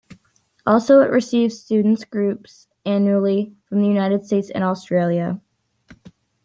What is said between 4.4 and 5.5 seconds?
and Australia.